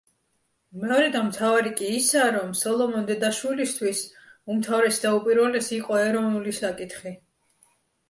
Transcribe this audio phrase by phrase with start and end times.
[0.83, 4.03] მეორე და მთავარი კი ისაა, რომ სოლომონ დოდაშვილისთვის
[4.57, 7.19] უმთავრესი და უპირველესი იყო ეროვნული საკითხი.